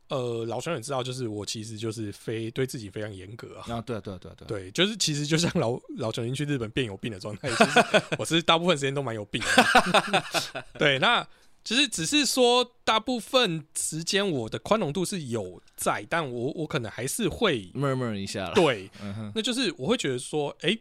[0.10, 3.66] 呃，老兄也知道，就是我其实就是非对自己非常严格啊。
[3.74, 4.48] 啊，对啊，对啊，对啊，对啊。
[4.48, 10.64] 对，就是其实就像老老熊去日本变有病的状态，其实我是大部分时间都蛮有病的。
[10.78, 11.28] 对，那
[11.64, 18.54] 其实只是说大部分时间我的宽容度是有在，但我我可能还是会 murmur 一下了。
[18.54, 20.78] 对，嗯，那就是我会觉得说，哎、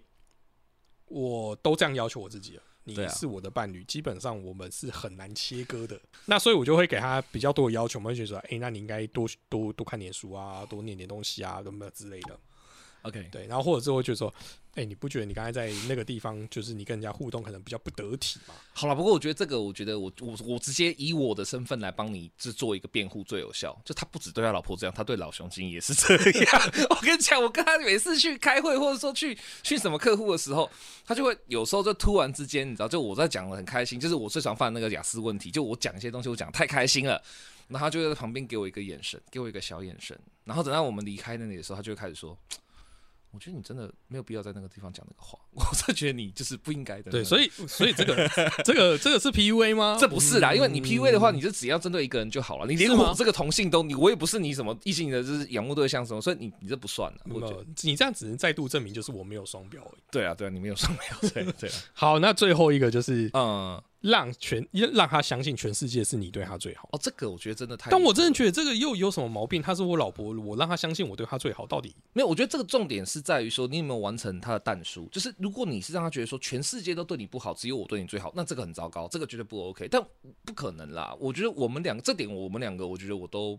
[1.07, 2.63] 我都这样要求我自己了。
[2.85, 6.01] 你是我的伴侣，基本上我们是很难切割的。
[6.27, 12.39] 那所以我就会给他比较多的要求，我会觉得说，哎、那你应该多多多看点书啊，多念点东西啊，什么之类的。
[13.05, 14.33] OK，对，然后或者是会觉得说，
[14.77, 18.55] 哎、你不觉得你刚才在那个地方，就是你跟人家互动可能比较不得体吗？
[18.73, 23.79] 好了，不过我觉得这个，我觉得我我我直接以我的身份来帮你制作一个辩护最有效。
[23.85, 26.63] 就他不止对他老婆这样，他对老熊精也是这样。
[26.89, 30.71] 我跟你讲，我跟他每次去开会或者说去去什么客户的时候，
[31.05, 37.23] 他就会有时候就突然之间，你知道，就我在讲的很开心，就是我最常犯的那个雅思问题，就我讲一些东西，我讲得太开心了。
[37.69, 40.19] 然后他就在旁边给我一个眼神，给我一个小眼神。
[40.45, 42.37] 然后等到我们离开那里的时候，他就会开始说
[43.35, 45.39] ：“我觉得你真的没有必要在那个地方讲那个话。
[45.53, 48.29] 我真的觉得你就是不应该的。”对，所以所以这个
[48.65, 49.99] 这个这个是 PUA 吗？
[50.01, 52.67] 这不是啦，因为你嗯 PUA 的话，你就只要针对一个人就好了。
[52.67, 57.19] 你连我这个同性都，你我也不是你什么异性的，就是仰慕对象什么，所以你你这不算了。
[57.31, 60.03] 我觉得呃你这样只能再度证明，就是我没有双标而已。
[60.11, 66.87] 对啊，对啊，你没有双标， 对对啊，好，那最后一个就是嗯，让全让他相信全世界是你对他最好。
[66.93, 69.63] 哦，这个我觉得真的太，但我真的觉得这个又有什么毛病？
[69.63, 75.09] 他是我老婆，我让她相信我对她最好，到底没有，我觉得这个重点是在于说你有没有完成他的弹书。
[75.11, 79.89] 就是如果你是让他觉得说全世界都对你不好，只有我对你最好，那这个很糟糕，这个绝对不 OK。
[79.89, 80.05] 但
[80.45, 83.59] 不可能啦，我觉得我们两个这点，我们两个，我觉得我都，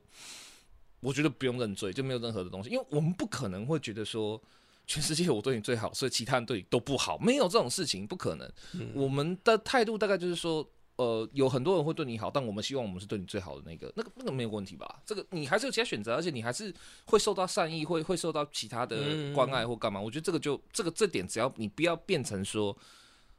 [1.00, 4.40] 我觉得不用认罪，就没有任何的东西，因为我们不可能会觉得说。
[4.88, 8.52] 全世界我对你最好，所以其他人对你都不好，没有这种事情，不可能。
[8.94, 10.68] 我们的态度大概就是说，
[10.98, 15.02] 呃，有很多人会对你好，但我们希望我们是对你最好的那个，那个那个没有问题吧？
[15.06, 16.74] 这个你还是有其他选择，而且你还是
[17.06, 20.00] 会受到善意，会会受到其他的关爱或干嘛？
[20.00, 22.78] 我觉得这个就这个这点，只要你不要变成说，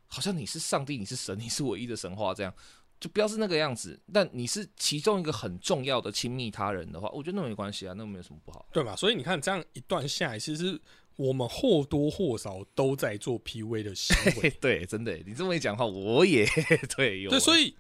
[0.07, 2.53] 好像你是上帝，你是神，你是唯一的神话这样。
[2.99, 8.67] 就不要是那个样子，但你是其中一个很重要的亲密他人的话，我觉得那没关系啊，那没有什么不好。
[8.73, 8.97] 对吧？
[8.97, 10.81] 所以你看，这样一段下来，其实
[11.17, 14.51] 我们或多或少都在做 PUA 的行为。
[14.61, 16.47] 对，真的，你这么一讲话，我也
[16.97, 17.31] 对有。
[17.31, 17.75] 对，所以以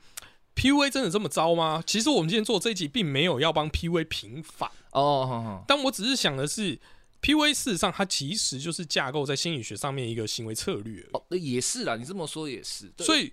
[0.54, 1.82] PUA 真的这么糟吗？
[1.86, 6.78] 其实我们今天做这一集，并没有要帮 PUA 平反，哦，但我只是想的是
[7.20, 11.06] ，PUA 事实上它其实就是架构在心理学上面一个行为策略。
[11.12, 12.90] 哦，那也是啦，你这么说也是。
[12.98, 13.32] 所以，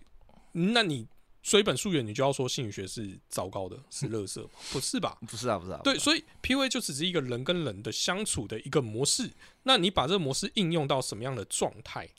[0.51, 1.07] 那你
[1.43, 4.49] 追本溯源，你就要说心理学是糟糕的，是垃圾吗？
[4.71, 5.17] 不是吧？
[5.27, 9.29] 不是啊，不是啊，对，所以 PUA 就只是一个人跟人的相处的一个模式。
[9.63, 12.09] 那你把这个模式应用到什么样的状态？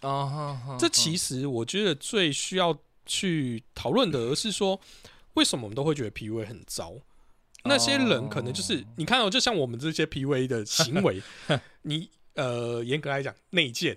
[0.79, 4.79] 这其实我觉得最需要去讨论的，而是说
[5.35, 6.93] 为什么我们都会觉得 PUA 很糟？
[7.65, 11.23] 那些人可能就是你看到、就像我们这些 PUA 的行为，
[11.83, 13.97] 你呃严格来讲内建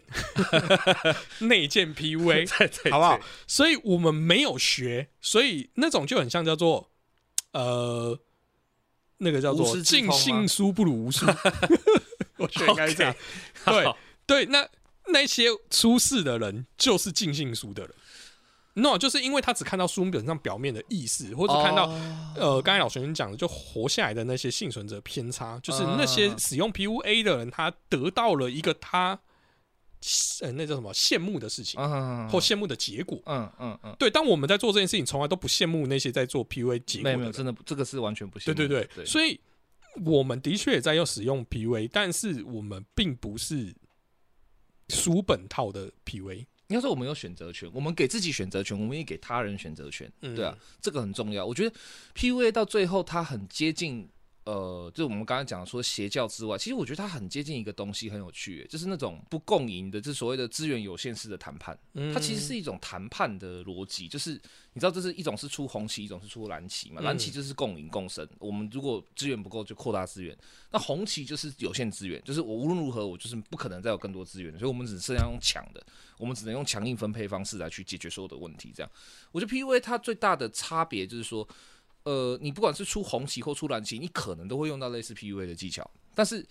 [1.39, 2.47] 内建 PUA，
[2.91, 3.19] 好不好？
[3.47, 6.89] 所以我们没有学，所以那种就很像叫做
[7.51, 8.19] 呃
[9.17, 11.25] 那个叫做尽信书不如无书，
[12.37, 13.15] 我觉得应该是这样。
[13.65, 13.93] 对
[14.27, 14.67] 对，那
[15.07, 17.93] 那些出事的人就是尽信书的人。
[18.77, 22.33] no，就是因为他只看到书本上表面的意思，或者看到、哦。
[22.37, 26.39] 呃，刚才老学生讲的，就活下来的那些幸存者偏差，就是那些嗯。
[26.39, 29.19] 使用 PUA 的人，他得到了一个他
[30.41, 33.19] 呃那叫什么羡慕的事情，嗯或羡慕的结果。
[33.25, 38.53] 嗯嗯嗯，对，当我们在做这件事情，从来都不羡慕那些在做 PUA 结果没有没有，真的这个是完全不行。
[38.53, 39.39] 对对对，对，所以
[40.05, 43.73] 我们的确也在用使用 PUA，但是我们并不是
[44.89, 46.45] 书本套的 PUA。
[46.67, 50.11] 应该说我们有选择权，我们给自己选择权，我们也给他人选择权。
[50.21, 51.45] 嗯对啊，这个很重要。
[51.45, 51.75] 我觉得
[52.13, 54.09] PUA 到最后它很接近
[54.47, 61.77] 呃，就我们刚才讲说邪教之外，其实我觉得它很接近一个东西，很有趣，就是那种不共赢的，就是所谓的资源有限式的谈判。
[61.95, 64.39] 嗯它其实是一种谈判的逻辑，就是
[64.71, 67.01] 你知道，这是一种是出红旗，一种是出蓝旗嘛。
[67.01, 70.33] 嗯蓝旗就是共赢共生，我们如果资源不够就扩大资源，
[70.71, 75.85] 那红旗就是有限资源，就是我无论如何我就是不可能再有更多资源，所以我们只剩下用抢的，
[76.17, 78.71] 我们只能用强硬分配方式来去解决所有的问题。
[78.73, 78.89] 这样，
[79.33, 81.45] 我觉得 PUA 它最大的差别就是说。
[82.07, 86.47] 呃，你不管是出红旗或出蓝旗，你可能都会用到类似 PUA 的技巧，但是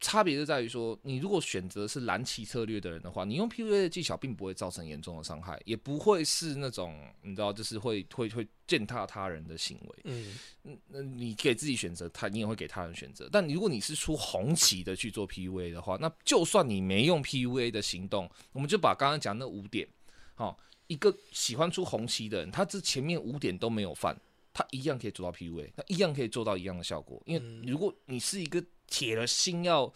[0.00, 9.98] 差别就在于说，你如果选择是蓝旗策略的人的话，你用 PUA 的技巧并不会造成严重的伤害，也不会是那种你知道，就是会会会践踏他人的行为。
[10.04, 13.28] 嗯嗯，那你给自己选择，他你也会给他人选择。
[13.30, 19.86] 但如果你是出红旗的去做 PUA 的话，那就算你没用 PUA 的行动，我们就把刚刚讲那五点，
[20.34, 24.14] 好、一个喜欢出红旗的人，他这前面五点都没有犯，
[24.54, 27.20] 他一样可以做到 PUA，他一样可以做到一样的效果。
[27.26, 29.92] 因为如果你是一个铁了心要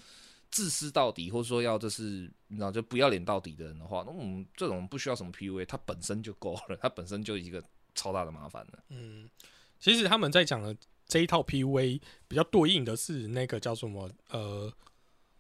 [0.51, 7.63] 自私到底，或者说要就是你知道就不要脸到底的人的话，那我们这种不需要什么 PUA，它本身就够了， 它本身就一个
[7.95, 8.83] 超大的麻烦了。
[8.89, 9.31] 嗯，
[9.79, 14.73] 其实他们在讲的这一套 PUA 比较对应的是那个叫什么呃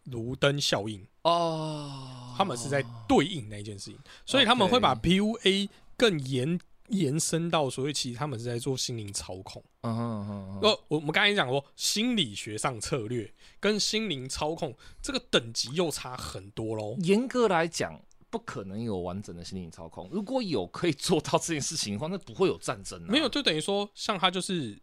[0.04, 2.34] 卢登效应，哦。
[2.36, 9.62] 他们是在对应那件事情，所以他们会把 PUA 更延延伸到所谓其实他们是在做心灵操控。
[9.82, 16.96] 嗯哼嗯哼嗯我我们刚才讲过，心理学上策略跟心灵操控这个等级又差很多喽。
[17.00, 20.08] 严格来讲，不可能有完整的心灵操控。
[20.10, 23.06] 如果有可以做到这件事情的话，那不会有战争、啊。
[23.08, 24.78] 没有，就等于说，像他就是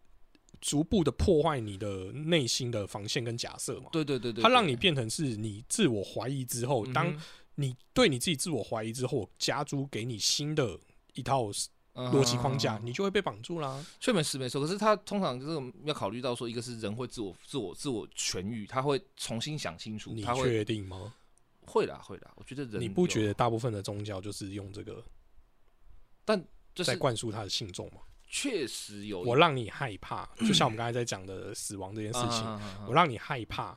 [0.61, 3.89] 逐步的破坏你的内心的防线跟假设嘛。
[3.91, 7.15] 对对对对，它让你变成是你自我怀疑之后，当
[7.55, 10.79] 你对你自己自我怀疑之后，加诸给你新的
[11.13, 11.53] 一套嗯
[11.95, 13.83] 逻辑框架，你就会被绑住啦。
[13.99, 14.61] 确实是没错。
[14.61, 21.13] 可是他通常就是要考虑到说，一个是人会自我自我自我痊愈，他会重新想清楚你，确定吗？
[21.65, 22.31] 会啦会啦。
[22.35, 25.03] 我觉得人你不觉得大部分的宗教就是用这个
[26.75, 28.01] 就是在灌输他的信众吗？
[28.27, 32.43] 确实有我让你害怕，就像我们 刚才在讲的死亡这件事情，
[32.85, 33.71] 我让你害怕，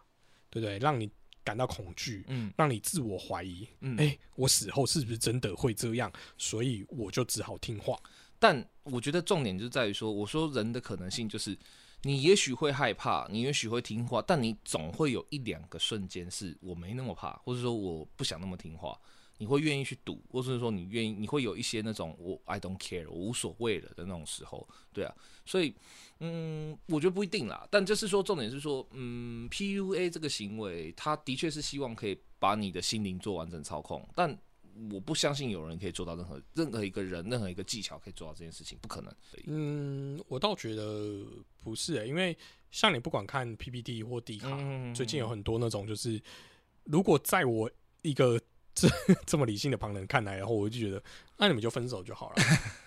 [0.50, 0.78] 对不对？
[0.78, 1.08] 让你
[1.48, 3.66] 感到恐惧，嗯让你自我怀疑。
[3.80, 6.12] 嗯哎、我死后是不是真的会这样？
[6.36, 7.98] 所以我就只好听话。
[8.38, 11.56] 但我觉得重点就在于说，我说人的可能性就是，
[12.02, 19.00] 你也许会害怕，你也许会听话，但你总会有一两个瞬间是我没那么怕，或者说我不想那么听话，
[19.38, 25.14] 你会愿意去赌，或者说你愿意，你会有一些那种我 I don't care，我无所谓了的那种时候，对啊，
[25.46, 25.74] 所以
[26.20, 34.38] 嗯，我觉得不一定啦，但就是说重点是说，嗯，PUA 这个行为，它的确是希望可以把你的心灵做完整操控，但。
[34.92, 39.12] 我不相信有人可以做到任何任何一个人任何一个技巧可以做到这件事情，不可能。
[39.46, 41.20] 嗯，我倒觉得
[41.64, 42.36] 不是、欸，因为
[42.70, 46.22] 像你不管看 PPT 或 D 卡，嗯最近有很多那种，就是
[46.84, 47.68] 如果在我
[48.02, 48.40] 一个
[48.74, 48.88] 这
[49.26, 51.02] 这么理性的旁人看来，然后我就觉得，
[51.36, 52.36] 那你们就分手就好了。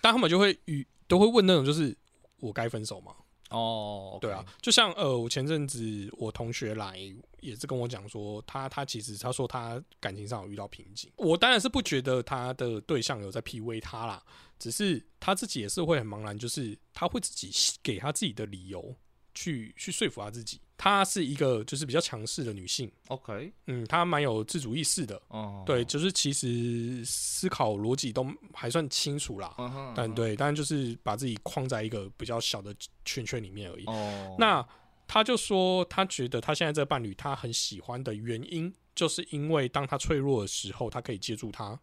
[0.01, 1.95] 但他们就会与都会问那种，就是
[2.39, 3.13] 我该分手吗？
[3.49, 6.97] 哦，对啊，，就像呃，我前阵子我同学来
[7.41, 11.11] 也是跟我讲说，他他其实他说他感情上有遇到瓶颈。
[11.17, 14.23] 我当然是不觉得他的对象有在 PUA 他啦，
[14.57, 17.51] 只是他自己也是会很茫然，就是他会自己
[17.83, 18.95] 给他自己的理由
[19.33, 20.59] 去去说服他自己。
[20.77, 29.53] 她是一个就是比较强势的女性，OK，嗯，她蛮有自主意识的，哦，对，就是其实思考逻辑都还算清楚啦。
[29.59, 33.85] 嗯哼，但对，但就是把自己框在一个比较小的圈圈里面而已。
[33.85, 34.67] 哦，那
[35.07, 41.79] 她就说，她觉得她现在这个伴侣她很喜欢的原因，就是因为当她脆弱的时候，她可以接住他。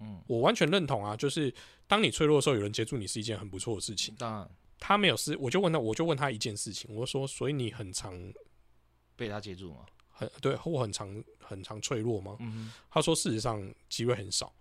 [0.00, 1.52] 嗯，我完全认同啊，就是
[1.86, 4.14] 当你脆弱的时候，有人接住你是一件很不错的事情。
[4.16, 4.50] 当然
[4.86, 8.12] 他没有事，我就问他，我就问他一件事情，我说，所以你很常
[9.16, 12.36] 被他接住吗，很对，或很常很常脆弱吗？
[12.40, 14.54] 嗯他说事实上机会很少。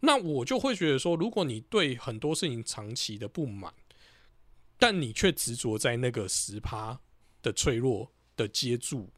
[0.00, 3.72] 那我就会觉得说，如果你对很多事情长期的不满，
[4.76, 7.00] 但你却执着在那个十趴
[7.40, 9.08] 的脆弱的接住，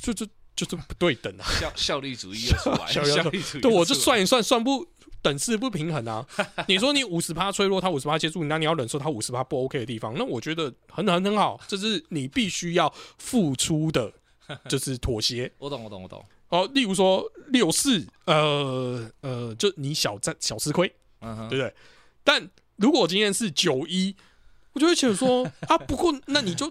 [0.00, 1.44] 就就就是不对等啊！
[1.60, 4.86] 效效率主义又出来，效率效率主义，对，我就，算一算，算不
[5.24, 6.24] 等式不平衡啊！
[6.68, 14.12] 你说你五十趴脆弱，他五十趴接住你，那你要忍受他五十趴不 OK 的地方，那我觉得很很很好，这是你必须要付出的，
[14.68, 15.50] 就是妥协。
[15.56, 20.86] 我懂，我懂，我懂，哦，例如说六四，呃呃，就你小占小吃亏，
[21.20, 21.74] 对不对？
[22.22, 24.14] 但如果今天是九一，
[24.74, 26.70] 我就会觉得说啊，不过那你就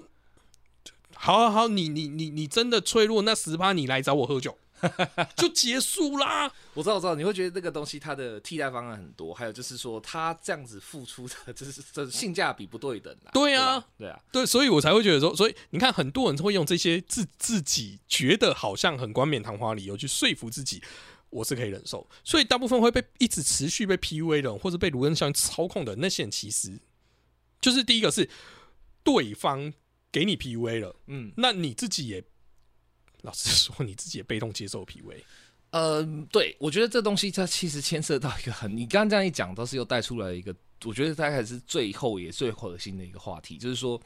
[1.15, 4.55] 好好好，你你你你真的脆弱，那十趴你来找我喝酒，
[5.35, 6.51] 就结束啦。
[6.73, 13.31] 我知道，我知道，你会觉得这个东西它的替代方案很多，还有就是说它这样子付出的，就是这性价比不对等啦。
[13.33, 20.81] 对啊吧，对啊，对，所以我才会觉得说，所以你看，很多人会用这些自自己觉得好像很冠冕堂皇的理由去说服自己，
[21.29, 22.07] 我是可以忍受。
[22.23, 26.79] 所以大部分会被一直持续被 PUA 的人，或者被卢恩效应操控的那些人，其实
[27.61, 28.29] 就是第一个是
[29.03, 29.73] 对方
[30.11, 32.23] 给你 PUA 了，嗯，那你自己也
[33.23, 35.21] 老实说， 你自己也被动接受 PUA。
[35.71, 40.55] 呃，对，我觉得这东西它其实牵涉到一个很，你刚刚这样一讲，倒是又带出来一个，
[40.85, 43.99] 我觉得大概是最后也最核心的一个话题，就是说，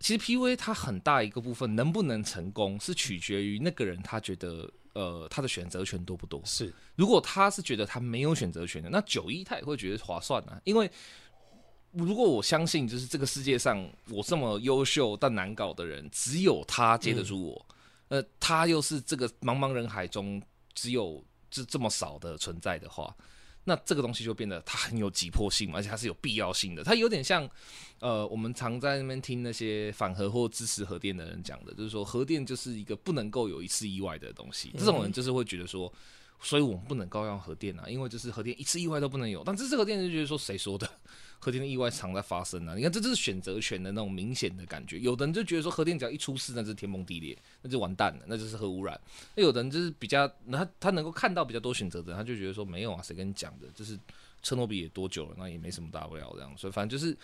[0.00, 6.40] 其实 PUA 它很大一个部分能不能成功，是取决于那个人他觉得呃他的选择权多不多。
[6.46, 10.90] 是，如果他是觉得他没有选择权的，那九一他也会觉得划算啊，因为
[11.92, 17.66] 如果我相信，就是这个世界上我这么优秀但难搞的人，只有他接得住我，
[18.08, 20.40] 呃，他又是这个茫茫人海中
[20.74, 23.14] 只有这这么少的存在的话，
[23.64, 26.84] 那这个东西就变得它很有急迫性嘛，而且它是有必要性的。
[26.84, 27.48] 它有点像，
[27.98, 34.72] 呃，我们常在那边听那些反核或支持核电的人讲的，就是说核电就是一个不能够有一次意外的东西。
[34.78, 35.92] 这种人就是会觉得说，
[36.40, 39.42] 所以我们不能够用核电啊，因为就是核电一次意外都不能有。
[39.42, 40.88] 但支持核电就觉得说，谁说的？
[41.38, 42.74] 核电的意外常在发生啊！
[42.74, 44.98] 你看，这就是选择权的那种明显的感觉。
[44.98, 49.00] 有的人就觉得说，核电只要一出事，那就是天崩地裂，那就完蛋了，那就是核污染。
[49.34, 53.66] 那有的人就是比较，他他能够看到比较多选择的，他就觉得说，没有啊，谁跟你讲的？
[53.74, 53.98] 就是
[54.42, 56.56] 车诺比也多久了，那也没什么大不了这样。
[56.56, 57.16] 所以反正就是，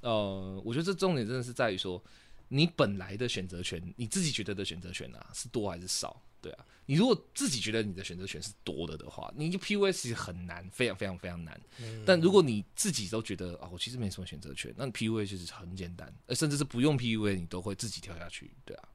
[0.00, 2.02] 呃，我觉得这重点真的是在于说，
[2.48, 6.20] 你本来的选择权，你自己觉得的选择权啊，是多还是少？
[6.40, 11.60] 对啊，你如果自己觉得你的选择权是多的的话，你就 PUA 其实很难，非常非常非常难。
[12.06, 18.88] 但如果你自己都觉得啊，我其实没什么选择权，那你 PUA 就是很简单，呃，甚至是不用 PUA 你都会自己跳下去，对啊。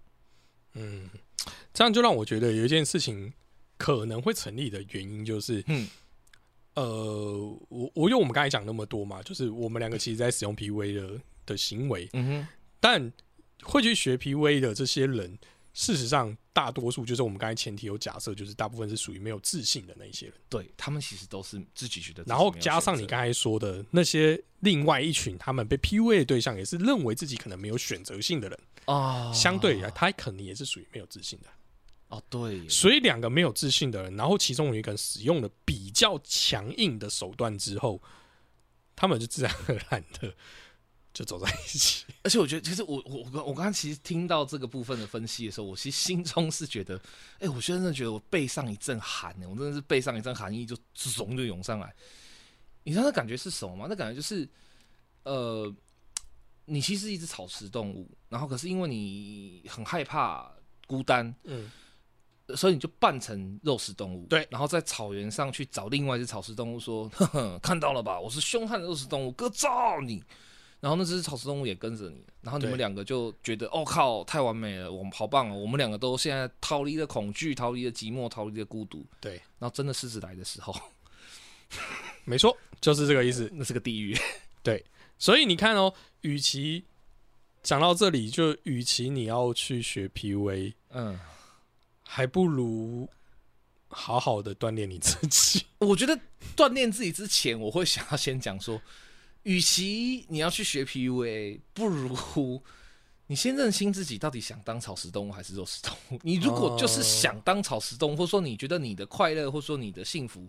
[0.74, 1.10] 嗯，
[1.74, 3.32] 这样就让我觉得有一件事情
[3.78, 5.88] 可能会成立的原因就是，嗯
[6.74, 6.84] 呃，
[7.70, 12.48] 我我因为我们刚才讲那么多嘛，就是我们两个其实在使用 PUA 的的行为，嗯哼，
[12.82, 13.14] 但
[13.64, 15.38] 会去学 PUA 的这些人，
[15.76, 31.50] 事实上大多数就是我们刚才前提有假设，就是大部分是属于没有自信的那一些人，对他们其实都是自己觉得然后加上你刚才说的那些另外一群他们被 PUA 的对象，也是认为自己可能没有选择性的人，啊，相对来他可能也是属于没有自信的。
[32.08, 38.02] 哦，对，所以两个没有自信的人，然后其中有一个人使用了比较强硬的手段之后，
[38.96, 40.34] 他们就自然而然的
[41.16, 42.06] 就走在一起。
[42.22, 47.00] 而且我觉得，其实我我我刚我刚刚其实听到这个部分的分析的时候，我其实心中是觉得，
[47.40, 51.96] 哎、我真的觉得我背上一阵寒呢，我真的是背上一阵寒意就怂就涌上来。
[52.84, 53.86] 你知道那感觉是什么吗？
[53.90, 54.48] 那感觉就是，
[55.24, 55.74] 呃，
[56.66, 60.52] 你其实是一只草食动物，然后可是因为你很害怕
[60.86, 61.72] 孤单，嗯，
[62.56, 70.24] 所以你就扮成肉食动物，对然后在草原上去找另外一只草食动物说：“呵呵，看到了吧，我是凶悍的肉食动物，哥造你。”
[70.80, 75.56] 然后那只草食动物也跟着你，然后你们对两个就觉得：“哦靠，太完美了，我们好棒哦！
[75.56, 79.06] 我们两个都现在逃离了恐惧，逃离了寂寞，逃离了孤独。
[79.20, 80.76] 对，”然后真的狮子来的时候，
[82.24, 83.50] 没错，就是这个意思。
[83.56, 84.16] 那是个地狱。
[84.62, 84.84] 对
[85.18, 86.84] 所以你看哦，与其
[87.64, 91.20] 讲到这里，就与其你要去学 PUA，嗯，
[92.04, 93.10] 还不如
[93.88, 95.66] 好好的锻炼你自己。
[95.80, 96.20] 我觉得
[96.56, 98.80] 锻炼自己之前，我会想要先讲说，
[99.46, 102.62] 与其你要去学 PUA，不如
[103.28, 106.20] 你先认清自己到底想当草食动物还是肉食动物。
[106.22, 110.48] 你如果就是想当草食动物，或者说你觉得你的快乐，或者说你的幸福。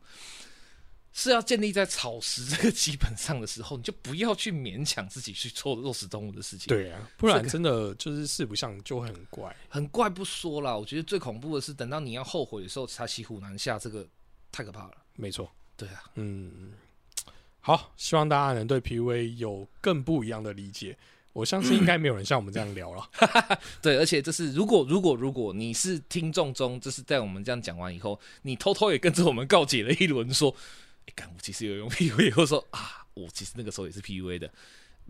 [1.18, 9.56] 是要建立在草食这个基本上的时候，你就不要去勉强自己去做肉食动物的事情。，对啊，不然真的就是四不像，就会很怪。
[9.66, 14.06] 很怪不说啦，我觉得最恐怖的是等到你要后悔的时候才骑虎难下，这个
[14.52, 14.92] 太可怕了。
[15.14, 15.50] 没错。
[15.74, 16.72] 对啊，嗯，
[17.66, 20.96] 好，希望大家能对 PUA 有更不一样的理解。
[21.32, 23.04] 我相信应该没有人像我们这样聊了。
[23.82, 30.54] 对，而且这是如果如果如果你是听众中，就是在我们这样讲完以后，你偷偷也跟着我们告解了一轮，说，
[31.06, 34.48] 哎、干我其实有用 PUA，或者说啊，我其实那个时候也是 PUA 的，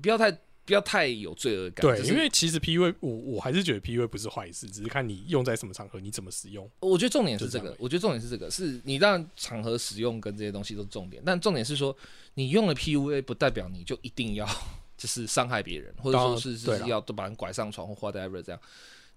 [0.01, 0.35] 不要太
[0.67, 1.87] 不要太有罪恶感。
[1.87, 6.69] 对，就是因为其实 PUA 我我还是觉得 PUA 不是坏事，只是看你用在什么场合，你怎么使用。
[6.81, 11.97] 我觉得重点是这个我觉得重点是这个，是你让场合使用跟这些东西都是重点，但重点是说，
[12.35, 14.47] 你用了 PUA 不代表你就一定要
[14.99, 18.61] 就是伤害别人，或者说是是要都把人拐上床或 whatever 这样。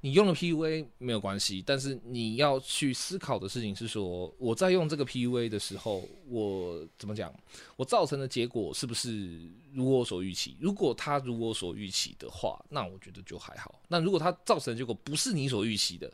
[0.02, 7.34] 你用了 PUA 没有关系，但是你要去思考的事情是说，我在用这个 PUA 的时候，我怎么讲？
[7.76, 9.42] 我造成的结果是不是
[9.74, 10.56] 如我所预期？
[10.60, 13.82] 如果它如我所预期的话，那我觉得就还好。
[13.90, 16.10] 那如果它造成的结果不是你所预期的，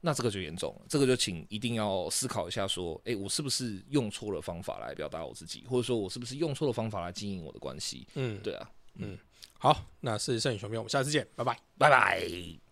[0.00, 8.06] 那这个就严重了，这个就请一定要思考一下，说，诶，我是不是用错了方法来表达我自己，或者说我是不是用错了方法来经营我的关系？
[8.14, 9.18] 嗯，对啊，嗯
[9.58, 11.58] 好，那是摄影熊兵，我们下次见，拜拜。
[11.76, 12.65] 拜拜。